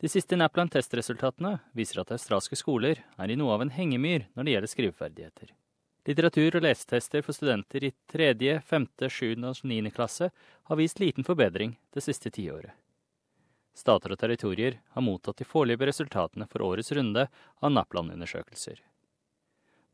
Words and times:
De 0.00 0.08
siste 0.08 0.36
Napland-testresultatene 0.36 1.58
viser 1.76 2.00
at 2.00 2.12
australske 2.14 2.56
skoler 2.56 3.02
er 3.20 3.30
i 3.30 3.36
noe 3.36 3.52
av 3.52 3.66
en 3.66 3.72
hengemyr 3.74 4.30
når 4.32 4.46
det 4.46 4.54
gjelder 4.54 4.72
skriveferdigheter. 4.72 5.50
Litteratur- 6.08 6.56
og 6.56 6.64
lesetester 6.64 7.20
for 7.26 7.36
studenter 7.36 7.84
i 7.84 7.92
tredje, 8.08 8.62
femte, 8.64 9.10
sjuende 9.12 9.52
og 9.52 9.60
niende 9.68 9.92
klasse 9.92 10.30
har 10.70 10.80
vist 10.80 11.02
liten 11.04 11.26
forbedring 11.26 11.76
det 11.92 12.06
siste 12.06 12.32
tiåret. 12.32 12.72
Stater 13.76 14.16
og 14.16 14.22
territorier 14.24 14.80
har 14.96 15.04
mottatt 15.04 15.36
de 15.36 15.44
foreløpige 15.44 15.92
resultatene 15.92 16.48
for 16.48 16.64
årets 16.64 16.92
runde 16.96 17.28
av 17.60 17.76
Napland-undersøkelser. 17.76 18.80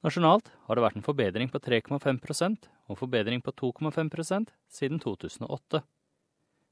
Nasjonalt 0.07 0.53
har 0.69 0.79
det 0.79 0.85
vært 0.87 1.01
en 1.01 1.11
forbedring 1.11 1.51
på 1.51 1.59
3,5 1.59 2.57
og 2.87 2.99
forbedring 2.99 3.43
på 3.43 3.51
2,5% 3.59 4.55
siden 4.71 5.03
2008. 5.03 5.83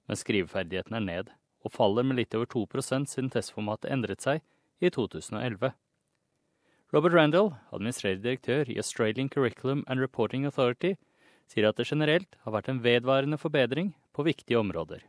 Men 0.06 0.20
skriveferdigheten 0.20 0.94
er 0.94 1.02
ned, 1.02 1.34
og 1.64 1.72
faller 1.72 2.04
med 2.04 2.20
litt 2.20 2.34
over 2.34 2.46
2 2.46 2.66
siden 2.82 3.30
testformatet 3.30 3.90
endret 3.90 4.22
seg 4.22 4.42
i 4.80 4.90
2011. 4.90 5.72
Robert 6.92 7.14
Randall, 7.14 7.54
administrerende 7.72 8.22
direktør 8.22 8.70
i 8.70 8.76
Australian 8.76 9.28
Curriculum 9.28 9.84
and 9.88 10.00
Reporting 10.00 10.44
Authority, 10.44 10.94
sier 11.48 11.68
at 11.68 11.76
det 11.76 11.86
generelt 11.86 12.36
har 12.44 12.52
vært 12.52 12.68
en 12.68 12.84
vedvarende 12.84 13.38
forbedring 13.38 13.94
på 14.12 14.22
viktige 14.22 14.58
områder. 14.58 15.00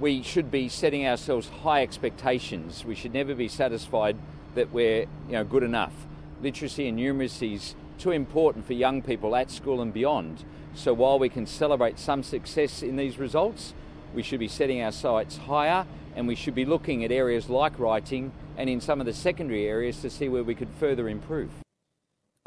We 0.00 0.22
should 0.22 0.50
be 0.50 0.68
setting 0.68 1.06
ourselves 1.06 1.48
high 1.64 1.82
expectations. 1.82 2.84
We 2.86 2.94
should 2.94 3.12
never 3.12 3.34
be 3.34 3.48
satisfied 3.48 4.16
that 4.54 4.72
we're 4.72 5.06
you 5.28 5.32
know, 5.32 5.44
good 5.44 5.62
enough. 5.62 6.06
literacy 6.42 6.88
and 6.88 6.98
numeracy 6.98 7.54
is 7.54 7.74
too 7.98 8.10
important 8.10 8.66
for 8.66 8.72
young 8.72 9.02
people 9.02 9.36
at 9.36 9.50
school 9.50 9.80
and 9.80 9.92
beyond. 9.92 10.44
So 10.74 10.94
while 10.94 11.18
we 11.18 11.28
can 11.28 11.46
celebrate 11.46 11.98
some 11.98 12.22
success 12.22 12.82
in 12.82 12.96
these 12.96 13.18
results, 13.18 13.74
we 14.14 14.22
should 14.22 14.40
be 14.40 14.48
setting 14.48 14.82
our 14.82 14.92
sights 14.92 15.36
higher 15.36 15.86
and 16.16 16.28
we 16.28 16.34
should 16.34 16.54
be 16.54 16.64
looking 16.64 17.04
at 17.04 17.12
areas 17.12 17.48
like 17.48 17.78
writing 17.78 18.32
and 18.56 18.68
in 18.68 18.80
some 18.80 19.00
of 19.00 19.06
the 19.06 19.12
secondary 19.12 19.66
areas 19.66 20.02
to 20.02 20.10
see 20.10 20.28
where 20.28 20.44
we 20.44 20.54
could 20.54 20.70
further 20.80 21.08
improve. 21.08 21.50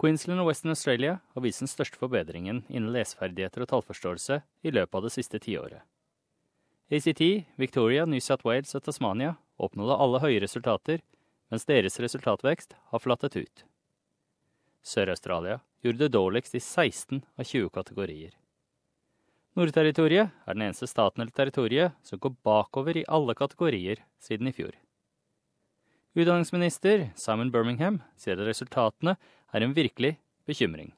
Queensland 0.01 0.39
og 0.41 0.47
Western 0.47 0.71
Australia 0.71 1.19
har 1.33 1.41
vist 1.41 1.61
den 1.61 1.69
største 1.71 1.97
forbedringen 2.01 2.63
innen 2.67 2.91
leseferdigheter 2.91 3.63
og 3.63 3.69
tallforståelse 3.71 4.41
i 4.63 4.71
løpet 4.73 4.97
av 4.97 5.05
det 5.05 5.13
siste 5.13 5.39
tiåret. 5.39 5.85
ACT, 6.91 7.21
Victoria, 7.55 8.05
New 8.05 8.19
South 8.19 8.45
Wales 8.45 8.75
og 8.75 8.83
Tasmania 8.83 9.37
oppnådde 9.57 9.95
alle 9.95 10.19
høye 10.19 10.41
resultater, 10.43 10.99
mens 11.49 11.65
deres 11.69 11.99
resultatvekst 12.03 12.75
har 12.91 12.99
flattet 12.99 13.37
ut. 13.37 13.63
Sør-Australia 14.83 15.61
gjorde 15.81 16.03
det 16.03 16.15
dårligst 16.17 16.55
i 16.55 16.59
16 16.59 17.23
av 17.39 17.47
20 17.47 17.69
kategorier. 17.71 18.35
Nordterritoriet 19.53 20.31
er 20.47 20.55
den 20.55 20.63
eneste 20.65 20.87
staten 20.89 21.21
eller 21.21 21.33
territoriet 21.35 21.93
som 22.01 22.17
går 22.19 22.33
bakover 22.45 22.97
i 22.97 23.05
alle 23.05 23.35
kategorier 23.37 24.01
siden 24.21 24.49
i 24.49 24.53
fjor. 24.55 24.71
Utdanningsminister 26.17 27.11
Simon 27.15 27.51
Birmingham 27.53 27.99
sier 28.17 28.39
at 28.39 28.47
resultatene 28.47 29.13
er 29.53 29.61
en 29.61 29.75
virkelig 29.77 30.17
bekymring. 30.49 30.93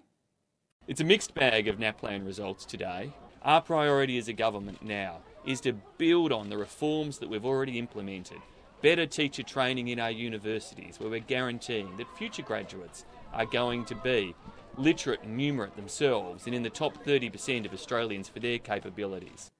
It's 0.87 1.01
a 1.01 1.05
mixed 1.05 1.33
bag 1.35 1.67
of 1.67 1.79
NAPLAN 1.79 2.25
results 2.25 2.65
today. 2.65 3.11
Our 3.43 3.61
priority 3.61 4.17
as 4.17 4.29
a 4.29 4.33
government 4.33 4.81
now 4.81 5.21
is 5.45 5.59
to 5.61 5.73
build 5.97 6.31
on 6.31 6.49
the 6.49 6.57
reforms 6.57 7.19
that 7.19 7.29
we've 7.29 7.45
already 7.45 7.77
implemented. 7.77 8.39
Better 8.81 9.05
teacher 9.05 9.43
training 9.43 9.89
in 9.89 9.99
our 9.99 10.11
universities, 10.11 10.99
where 10.99 11.09
we're 11.09 11.27
guaranteeing 11.27 11.97
that 11.97 12.17
future 12.17 12.43
graduates 12.43 13.03
are 13.33 13.45
going 13.45 13.83
to 13.85 13.95
be 13.95 14.33
literate 14.77 15.23
and 15.23 15.39
numerate 15.39 15.75
themselves 15.75 16.45
and 16.45 16.55
in 16.55 16.63
the 16.63 16.69
top 16.69 17.03
30% 17.05 17.65
of 17.65 17.73
Australians 17.73 18.29
for 18.29 18.39
their 18.39 18.59
capabilities. 18.59 19.51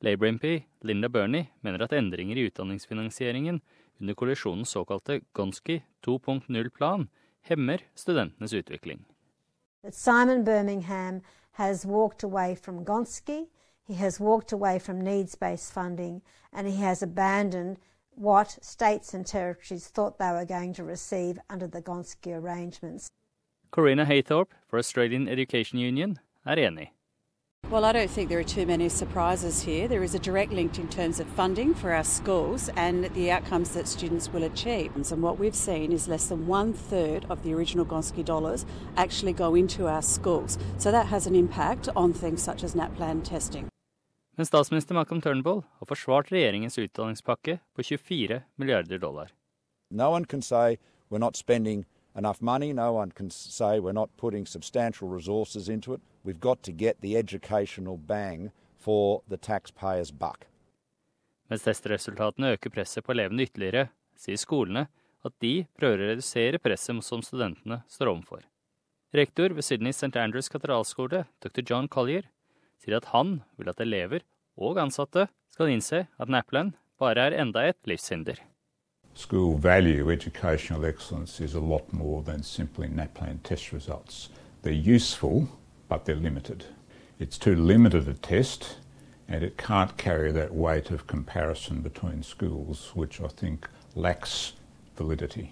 Labour 0.00 0.26
MP 0.26 0.64
Linda 0.82 1.08
Burney 1.08 1.50
mener 1.60 1.82
at 1.82 1.92
endringer 1.92 2.36
i 2.36 2.50
utdanningsfinansieringen 2.50 3.60
under 4.00 4.14
koalisjonens 4.14 4.68
såkalte 4.68 5.20
Gonski 5.32 5.82
2.0-plan 6.06 7.08
hemmer 7.40 7.78
studentenes 7.94 8.52
utvikling. 8.52 9.04
Simon 9.90 10.44
Birmingham 10.44 11.20
has 11.52 11.86
walked 11.86 12.22
away 12.22 12.54
from 12.54 12.84
Gonski, 12.84 13.46
he 13.84 13.94
has 13.94 14.20
walked 14.20 14.52
away 14.52 14.78
from 14.78 15.00
needs-based 15.00 15.72
funding, 15.72 16.20
and 16.52 16.66
he 16.66 16.76
has 16.76 17.02
abandoned 17.02 17.76
what 18.14 18.58
states 18.62 19.14
and 19.14 19.26
territories 19.26 19.88
thought 19.88 20.18
they 20.18 20.32
were 20.32 20.44
going 20.44 20.74
to 20.74 20.84
receive 20.84 21.38
under 21.50 21.66
the 21.66 21.82
Gonski 21.82 22.32
arrangements. 22.32 23.08
Corina 23.70 24.06
Haythorpe 24.06 24.52
for 24.66 24.78
Australian 24.78 25.28
Education 25.28 25.78
Union 25.78 26.18
er 26.46 26.56
enig. 26.56 26.88
Well, 27.70 27.84
I 27.84 27.92
don't 27.92 28.10
think 28.10 28.30
there 28.30 28.38
are 28.38 28.44
too 28.44 28.64
many 28.64 28.88
surprises 28.88 29.60
here. 29.62 29.88
There 29.88 30.02
is 30.02 30.14
a 30.14 30.18
direct 30.18 30.52
link 30.52 30.78
in 30.78 30.88
terms 30.88 31.20
of 31.20 31.26
funding 31.26 31.74
for 31.74 31.92
our 31.92 32.04
schools 32.04 32.70
and 32.76 33.04
the 33.14 33.30
outcomes 33.30 33.74
that 33.74 33.86
students 33.86 34.32
will 34.32 34.44
achieve. 34.44 34.96
And 34.96 35.22
what 35.22 35.38
we've 35.38 35.54
seen 35.54 35.92
is 35.92 36.08
less 36.08 36.28
than 36.28 36.46
one 36.46 36.72
third 36.72 37.26
of 37.28 37.42
the 37.42 37.52
original 37.52 37.84
Gonski 37.84 38.24
dollars 38.24 38.64
actually 38.96 39.34
go 39.34 39.54
into 39.54 39.86
our 39.86 40.00
schools. 40.00 40.56
So 40.78 40.90
that 40.90 41.08
has 41.08 41.26
an 41.26 41.34
impact 41.34 41.90
on 41.94 42.14
things 42.14 42.42
such 42.42 42.64
as 42.64 42.74
NAPLAN 42.74 43.22
testing. 43.22 43.68
Men 44.38 44.46
statsminister 44.46 44.94
Malcolm 44.94 45.20
Turnbull 45.20 45.64
har 45.78 45.86
forsvart 45.86 46.32
regjeringens 46.32 46.78
utdanningspakke 46.78 47.58
på 47.74 47.82
24 47.82 48.42
milliarder 48.56 48.98
dollar. 48.98 49.32
No 49.90 50.10
one 50.10 50.24
can 50.24 50.42
say 50.42 50.78
we're 51.10 51.18
not 51.18 51.36
spending 51.36 51.84
enough 52.18 52.42
money. 52.42 52.72
No 52.72 52.92
one 52.92 53.12
can 53.12 53.30
say 53.30 53.78
we're 53.78 53.92
not 53.92 54.10
putting 54.16 54.44
substantial 54.46 55.08
resources 55.08 55.68
into 55.68 55.94
it. 55.94 56.00
We've 56.24 56.40
got 56.40 56.62
to 56.64 56.72
get 56.72 57.00
the 57.00 57.16
educational 57.16 57.96
bang 57.96 58.50
for 58.76 59.22
the 59.28 59.36
taxpayer's 59.36 60.10
buck. 60.10 60.46
Mens 61.48 61.64
testresultatene 61.64 62.52
øker 62.56 62.70
presset 62.70 63.04
på 63.04 63.14
elevene 63.14 63.46
ytterligere, 63.46 63.88
sier 64.18 64.36
skolene 64.36 64.88
at 65.24 65.34
de 65.40 65.64
prøver 65.78 66.02
å 66.02 66.08
redusere 66.10 66.60
presset 66.60 67.00
som 67.06 67.22
studentene 67.24 67.80
står 67.88 68.10
overfor. 68.12 68.42
Rektor 69.16 69.54
ved 69.56 69.64
Sydney 69.64 69.94
St. 69.96 70.12
Andrews 70.20 70.50
katedralskole, 70.52 71.24
dr. 71.40 71.62
John 71.64 71.88
Collier, 71.88 72.28
sier 72.76 72.98
at 72.98 73.08
han 73.14 73.38
vil 73.56 73.72
at 73.72 73.80
elever 73.80 74.26
og 74.60 74.76
ansatte 74.82 75.30
skal 75.54 75.72
innse 75.72 76.04
at 76.04 76.28
Napland 76.28 76.76
bare 77.00 77.30
er 77.30 77.38
enda 77.40 77.64
et 77.64 77.80
livshinder. 77.88 78.36
School 79.18 79.58
value 79.58 80.12
educational 80.12 80.86
excellence 80.86 81.40
is 81.40 81.54
a 81.54 81.60
lot 81.60 81.92
more 81.92 82.22
than 82.22 82.44
simply 82.44 82.86
NAPLAN 82.86 83.42
test 83.42 83.72
results. 83.72 84.28
They're 84.62 84.94
useful, 84.96 85.48
but 85.88 86.04
they're 86.04 86.22
limited. 86.22 86.64
It's 87.18 87.36
too 87.36 87.56
limited 87.56 88.06
a 88.06 88.14
test, 88.14 88.78
and 89.28 89.42
it 89.42 89.56
can't 89.58 89.96
carry 89.96 90.30
that 90.32 90.54
weight 90.54 90.92
of 90.92 91.08
comparison 91.08 91.82
between 91.82 92.22
schools, 92.22 92.92
which 92.94 93.20
I 93.20 93.26
think 93.26 93.68
lacks 93.96 94.52
validity. 94.96 95.50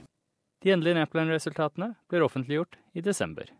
De 0.63 0.71
endelige 0.71 0.95
NAPLAN-resultatene 0.95 1.95
blir 2.09 2.23
offentliggjort 2.23 2.79
i 2.95 3.01
desember. 3.01 3.51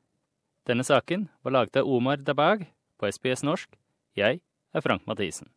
Denne 0.67 0.85
saken 0.85 1.29
var 1.43 1.51
laget 1.51 1.77
av 1.77 1.91
Omar 1.91 2.17
Dabag 2.17 2.71
på 2.99 3.11
SBS 3.11 3.43
norsk. 3.43 3.69
Jeg 4.17 4.41
er 4.73 4.81
Frank 4.81 5.07
Mathisen. 5.07 5.49